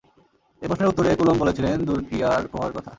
[0.61, 2.89] এ প্রশ্নের উত্তরে কুলম্ব বলেছিলেন, দূরক্রিয়ার প্রভাবের কথা।